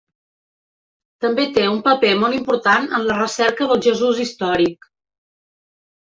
També 1.25 1.45
té 1.57 1.65
un 1.73 1.77
paper 1.87 2.13
molt 2.21 2.39
important 2.39 2.89
en 3.01 3.05
la 3.11 3.19
recerca 3.19 3.69
del 3.75 3.85
Jesús 3.89 4.25
històric. 4.27 4.91